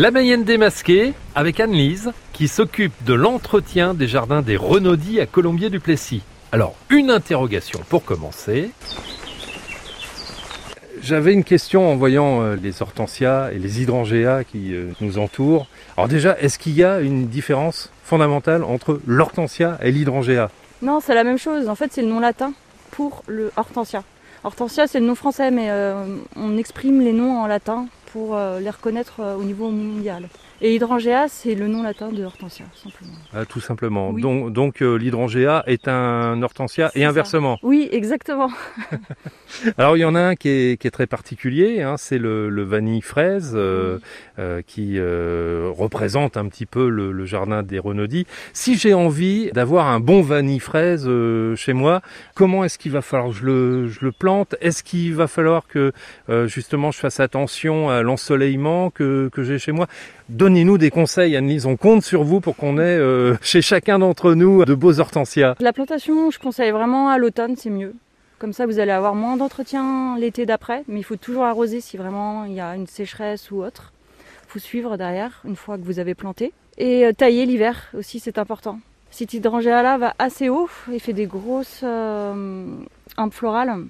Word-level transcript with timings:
La 0.00 0.12
Mayenne 0.12 0.44
démasquée 0.44 1.12
avec 1.34 1.58
Anne-Lise 1.58 2.12
qui 2.32 2.46
s'occupe 2.46 2.92
de 3.04 3.14
l'entretien 3.14 3.94
des 3.94 4.06
jardins 4.06 4.42
des 4.42 4.56
Renaudis 4.56 5.18
à 5.18 5.26
Colombier-du-Plessis. 5.26 6.22
Alors, 6.52 6.76
une 6.88 7.10
interrogation 7.10 7.80
pour 7.88 8.04
commencer. 8.04 8.70
J'avais 11.02 11.32
une 11.32 11.42
question 11.42 11.90
en 11.90 11.96
voyant 11.96 12.42
euh, 12.42 12.54
les 12.54 12.80
hortensias 12.80 13.50
et 13.50 13.58
les 13.58 13.82
hydrangeas 13.82 14.44
qui 14.44 14.72
euh, 14.72 14.92
nous 15.00 15.18
entourent. 15.18 15.66
Alors 15.96 16.06
déjà, 16.06 16.38
est-ce 16.38 16.60
qu'il 16.60 16.76
y 16.76 16.84
a 16.84 17.00
une 17.00 17.26
différence 17.26 17.90
fondamentale 18.04 18.62
entre 18.62 19.00
l'hortensia 19.04 19.78
et 19.82 19.90
l'hydrangea 19.90 20.48
Non, 20.80 21.00
c'est 21.00 21.16
la 21.16 21.24
même 21.24 21.38
chose. 21.38 21.68
En 21.68 21.74
fait, 21.74 21.92
c'est 21.92 22.02
le 22.02 22.08
nom 22.08 22.20
latin 22.20 22.52
pour 22.92 23.24
le 23.26 23.50
hortensia. 23.56 24.04
Hortensia, 24.44 24.86
c'est 24.86 25.00
le 25.00 25.06
nom 25.06 25.16
français, 25.16 25.50
mais 25.50 25.70
euh, 25.70 26.04
on 26.36 26.56
exprime 26.56 27.00
les 27.00 27.12
noms 27.12 27.42
en 27.42 27.48
latin 27.48 27.88
pour 28.12 28.34
euh, 28.34 28.60
les 28.60 28.70
reconnaître 28.70 29.20
euh, 29.20 29.36
au 29.36 29.44
niveau 29.44 29.70
mondial. 29.70 30.28
Et 30.60 30.74
hydrangea, 30.74 31.28
c'est 31.28 31.54
le 31.54 31.68
nom 31.68 31.84
latin 31.84 32.10
de 32.10 32.24
hortensia, 32.24 32.64
simplement. 32.74 33.12
Ah, 33.32 33.44
Tout 33.44 33.60
simplement. 33.60 34.10
Oui. 34.10 34.20
Donc, 34.22 34.52
donc 34.52 34.82
euh, 34.82 34.96
l'hydrangea 34.96 35.62
est 35.68 35.86
un 35.86 36.42
hortensia 36.42 36.90
et 36.96 37.02
ça. 37.02 37.08
inversement. 37.08 37.58
Oui, 37.62 37.88
exactement. 37.92 38.50
Alors 39.78 39.96
il 39.96 40.00
y 40.00 40.04
en 40.04 40.16
a 40.16 40.20
un 40.20 40.34
qui 40.34 40.48
est, 40.48 40.80
qui 40.80 40.88
est 40.88 40.90
très 40.90 41.06
particulier, 41.06 41.82
hein, 41.82 41.94
c'est 41.96 42.18
le, 42.18 42.48
le 42.48 42.62
vanille 42.64 43.02
fraise 43.02 43.52
euh, 43.54 43.98
euh, 44.38 44.60
qui 44.66 44.98
représente 44.98 46.36
un 46.36 46.46
petit 46.48 46.66
peu 46.66 46.88
le, 46.88 47.12
le 47.12 47.24
jardin 47.24 47.62
des 47.62 47.78
Renaudis. 47.78 48.26
Si 48.52 48.76
j'ai 48.76 48.94
envie 48.94 49.50
d'avoir 49.52 49.86
un 49.86 50.00
bon 50.00 50.22
vanille 50.22 50.58
fraise 50.60 51.08
chez 51.56 51.72
moi, 51.72 52.02
comment 52.34 52.64
est-ce 52.64 52.78
qu'il 52.78 52.92
va 52.92 53.02
falloir 53.02 53.30
que 53.30 53.36
je 53.36 53.44
le, 53.46 53.88
je 53.88 54.04
le 54.04 54.12
plante? 54.12 54.56
Est-ce 54.60 54.82
qu'il 54.82 55.14
va 55.14 55.28
falloir 55.28 55.68
que 55.68 55.92
justement 56.46 56.90
je 56.90 56.98
fasse 56.98 57.20
attention 57.20 57.90
à 57.90 58.02
l'ensoleillement 58.02 58.90
que, 58.90 59.30
que 59.32 59.44
j'ai 59.44 59.58
chez 59.58 59.72
moi? 59.72 59.86
Donnez-nous 60.48 60.78
des 60.78 60.88
conseils, 60.88 61.36
Annelise, 61.36 61.66
on 61.66 61.76
compte 61.76 62.02
sur 62.02 62.24
vous 62.24 62.40
pour 62.40 62.56
qu'on 62.56 62.78
ait 62.78 62.80
euh, 62.80 63.36
chez 63.42 63.60
chacun 63.60 63.98
d'entre 63.98 64.32
nous 64.32 64.64
de 64.64 64.74
beaux 64.74 64.98
hortensias. 64.98 65.54
La 65.60 65.74
plantation, 65.74 66.30
je 66.30 66.38
conseille 66.38 66.70
vraiment 66.70 67.10
à 67.10 67.18
l'automne, 67.18 67.54
c'est 67.54 67.68
mieux. 67.68 67.94
Comme 68.38 68.54
ça, 68.54 68.64
vous 68.64 68.78
allez 68.78 68.92
avoir 68.92 69.14
moins 69.14 69.36
d'entretien 69.36 70.16
l'été 70.18 70.46
d'après, 70.46 70.84
mais 70.88 71.00
il 71.00 71.02
faut 71.02 71.16
toujours 71.16 71.44
arroser 71.44 71.82
si 71.82 71.98
vraiment 71.98 72.46
il 72.46 72.54
y 72.54 72.60
a 72.60 72.76
une 72.76 72.86
sécheresse 72.86 73.50
ou 73.50 73.62
autre. 73.62 73.92
Il 74.46 74.52
faut 74.52 74.58
suivre 74.58 74.96
derrière 74.96 75.42
une 75.44 75.54
fois 75.54 75.76
que 75.76 75.82
vous 75.82 75.98
avez 75.98 76.14
planté. 76.14 76.54
Et 76.78 77.04
euh, 77.04 77.12
tailler 77.12 77.44
l'hiver 77.44 77.90
aussi, 77.92 78.18
c'est 78.18 78.38
important. 78.38 78.80
Cet 79.10 79.34
hydrangea 79.34 79.82
là 79.82 79.98
va 79.98 80.14
assez 80.18 80.48
haut, 80.48 80.70
il 80.90 81.00
fait 81.00 81.12
des 81.12 81.26
grosses 81.26 81.82
euh, 81.84 82.64
florales. 83.32 83.84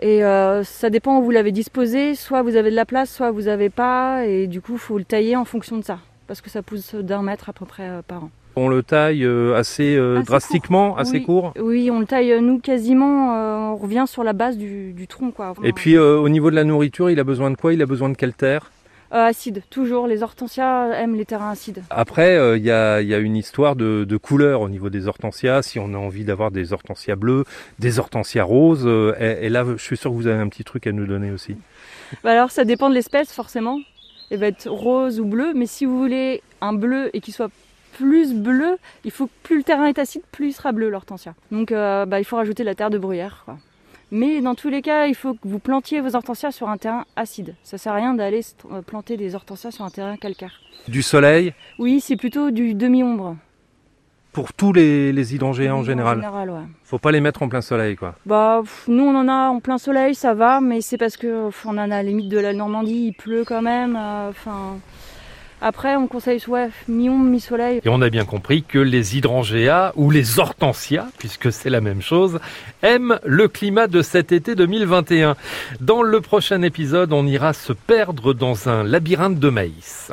Et 0.00 0.24
euh, 0.24 0.62
ça 0.62 0.90
dépend 0.90 1.18
où 1.18 1.22
vous 1.22 1.30
l'avez 1.30 1.52
disposé, 1.52 2.14
soit 2.14 2.42
vous 2.42 2.56
avez 2.56 2.70
de 2.70 2.76
la 2.76 2.84
place, 2.84 3.10
soit 3.10 3.30
vous 3.30 3.42
n'avez 3.42 3.70
pas, 3.70 4.26
et 4.26 4.46
du 4.46 4.60
coup, 4.60 4.72
il 4.74 4.78
faut 4.78 4.98
le 4.98 5.04
tailler 5.04 5.36
en 5.36 5.44
fonction 5.44 5.78
de 5.78 5.84
ça, 5.84 5.98
parce 6.26 6.40
que 6.40 6.50
ça 6.50 6.62
pousse 6.62 6.94
d'un 6.94 7.22
mètre 7.22 7.48
à 7.48 7.52
peu 7.52 7.64
près 7.64 7.88
euh, 7.88 8.02
par 8.06 8.24
an. 8.24 8.30
On 8.56 8.68
le 8.68 8.82
taille 8.82 9.24
euh, 9.24 9.54
assez, 9.54 9.98
Assez 9.98 10.24
drastiquement, 10.24 10.96
assez 10.96 11.18
Oui. 11.18 11.24
court. 11.24 11.52
Oui, 11.60 11.90
on 11.90 12.00
le 12.00 12.06
taille, 12.06 12.40
nous, 12.40 12.58
quasiment, 12.58 13.72
on 13.72 13.76
revient 13.76 14.04
sur 14.06 14.24
la 14.24 14.32
base 14.32 14.56
du, 14.56 14.92
du 14.92 15.06
tronc, 15.06 15.30
quoi. 15.30 15.52
Et 15.62 15.72
puis 15.72 15.98
au 15.98 16.28
niveau 16.28 16.50
de 16.50 16.56
la 16.56 16.64
nourriture, 16.64 17.10
il 17.10 17.20
a 17.20 17.24
besoin 17.24 17.50
de 17.50 17.56
quoi? 17.56 17.74
Il 17.74 17.82
a 17.82 17.86
besoin 17.86 18.08
de 18.08 18.14
quelle 18.16 18.32
terre? 18.32 18.70
Euh, 19.12 19.26
acide, 19.26 19.62
toujours. 19.70 20.06
Les 20.06 20.22
hortensias 20.22 20.92
aiment 20.94 21.14
les 21.14 21.24
terrains 21.24 21.50
acides. 21.50 21.82
Après, 21.90 22.36
euh, 22.36 22.56
il 22.56 22.64
y, 22.64 22.70
a, 22.70 23.00
il 23.00 23.08
y 23.08 23.14
a 23.14 23.18
une 23.18 23.36
histoire 23.36 23.76
de, 23.76 24.04
de 24.04 24.16
couleur 24.16 24.60
au 24.62 24.68
niveau 24.68 24.90
des 24.90 25.06
hortensias. 25.06 25.62
Si 25.62 25.78
on 25.78 25.94
a 25.94 25.96
envie 25.96 26.24
d'avoir 26.24 26.50
des 26.50 26.72
hortensias 26.72 27.16
bleues, 27.16 27.44
des 27.78 27.98
hortensias 27.98 28.44
roses, 28.44 28.84
euh, 28.86 29.14
et, 29.20 29.46
et 29.46 29.48
là, 29.48 29.64
je 29.64 29.82
suis 29.82 29.96
sûr 29.96 30.10
que 30.10 30.16
vous 30.16 30.26
avez 30.26 30.40
un 30.40 30.48
petit 30.48 30.64
truc 30.64 30.86
à 30.86 30.92
nous 30.92 31.06
donner 31.06 31.30
aussi. 31.30 31.56
Bah 32.24 32.32
alors, 32.32 32.50
ça 32.50 32.64
dépend 32.64 32.88
de 32.88 32.94
l'espèce, 32.94 33.32
forcément. 33.32 33.78
Il 34.30 34.38
va 34.38 34.48
être 34.48 34.68
rose 34.68 35.20
ou 35.20 35.24
bleu, 35.24 35.52
mais 35.54 35.66
si 35.66 35.84
vous 35.84 35.98
voulez 35.98 36.42
un 36.60 36.72
bleu 36.72 37.10
et 37.14 37.20
qu'il 37.20 37.32
soit 37.32 37.50
plus 37.96 38.34
bleu, 38.34 38.76
il 39.04 39.10
faut 39.10 39.26
que 39.26 39.32
plus 39.42 39.56
le 39.56 39.62
terrain 39.62 39.86
est 39.86 39.98
acide, 39.98 40.22
plus 40.32 40.48
il 40.48 40.52
sera 40.52 40.72
bleu 40.72 40.90
l'hortensia. 40.90 41.34
Donc, 41.50 41.70
euh, 41.72 42.04
bah, 42.06 42.18
il 42.18 42.24
faut 42.24 42.36
rajouter 42.36 42.64
la 42.64 42.74
terre 42.74 42.90
de 42.90 42.98
bruyère, 42.98 43.42
quoi. 43.44 43.56
Mais 44.12 44.40
dans 44.40 44.54
tous 44.54 44.68
les 44.68 44.82
cas, 44.82 45.06
il 45.06 45.14
faut 45.14 45.34
que 45.34 45.40
vous 45.48 45.58
plantiez 45.58 46.00
vos 46.00 46.14
hortensias 46.14 46.52
sur 46.52 46.68
un 46.68 46.76
terrain 46.76 47.04
acide. 47.16 47.54
Ça 47.64 47.76
sert 47.76 47.92
à 47.92 47.96
rien 47.96 48.14
d'aller 48.14 48.40
st- 48.40 48.82
planter 48.82 49.16
des 49.16 49.34
hortensias 49.34 49.72
sur 49.72 49.84
un 49.84 49.90
terrain 49.90 50.16
calcaire. 50.16 50.52
Du 50.86 51.02
soleil 51.02 51.52
Oui, 51.78 52.00
c'est 52.00 52.16
plutôt 52.16 52.50
du 52.52 52.74
demi-ombre. 52.74 53.36
pour 54.32 54.52
tous 54.52 54.72
les, 54.72 55.12
les 55.12 55.42
en 55.42 55.52
général. 55.52 55.78
En 55.80 55.82
général, 55.82 56.50
ouais. 56.50 56.60
Faut 56.84 56.98
pas 56.98 57.10
les 57.10 57.20
mettre 57.20 57.42
en 57.42 57.48
plein 57.48 57.62
soleil, 57.62 57.96
quoi. 57.96 58.14
Bah, 58.26 58.60
pff, 58.62 58.84
nous 58.86 59.02
on 59.04 59.16
en 59.16 59.26
a 59.28 59.48
en 59.48 59.58
plein 59.60 59.78
soleil, 59.78 60.14
ça 60.14 60.34
va, 60.34 60.60
mais 60.60 60.82
c'est 60.82 60.98
parce 60.98 61.16
que 61.16 61.46
pff, 61.46 61.66
on 61.66 61.70
en 61.70 61.78
a 61.78 61.82
à 61.84 61.86
la 61.88 62.02
limite 62.04 62.28
de 62.28 62.38
la 62.38 62.52
Normandie, 62.52 63.06
il 63.08 63.12
pleut 63.14 63.44
quand 63.44 63.62
même. 63.62 63.96
euh, 63.98 64.28
Enfin, 64.30 64.76
après 65.60 65.96
on 65.96 66.06
conseille 66.06 66.42
ouais, 66.48 66.70
mi-ombre, 66.88 67.24
mi-soleil. 67.24 67.80
Et 67.84 67.88
on 67.88 68.02
a 68.02 68.10
bien 68.10 68.24
compris 68.24 68.62
que 68.62 68.78
les 68.78 69.16
hydrangéas 69.16 69.92
ou 69.96 70.10
les 70.10 70.38
hortensias, 70.38 71.08
puisque 71.18 71.52
c'est 71.52 71.70
la 71.70 71.80
même 71.80 72.02
chose, 72.02 72.38
aiment 72.82 73.18
le 73.24 73.48
climat 73.48 73.86
de 73.86 74.02
cet 74.02 74.32
été 74.32 74.54
2021. 74.54 75.36
Dans 75.80 76.02
le 76.02 76.20
prochain 76.20 76.62
épisode, 76.62 77.12
on 77.12 77.26
ira 77.26 77.52
se 77.52 77.72
perdre 77.72 78.34
dans 78.34 78.68
un 78.68 78.84
labyrinthe 78.84 79.38
de 79.38 79.48
maïs. 79.48 80.12